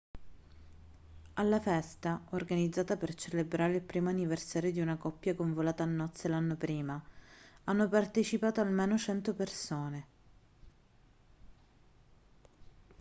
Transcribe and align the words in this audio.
alla 1.35 1.59
festa 1.59 2.23
organizzata 2.31 2.97
per 2.97 3.13
celebrare 3.13 3.75
il 3.75 3.81
primo 3.83 4.09
anniversario 4.09 4.71
di 4.71 4.79
una 4.81 4.97
coppia 4.97 5.35
convolata 5.35 5.83
a 5.83 5.85
nozze 5.85 6.27
l'anno 6.27 6.55
prima 6.55 6.99
hanno 7.65 7.87
partecipato 7.87 8.61
almeno 8.61 8.97
100 8.97 9.33
persone 9.35 10.07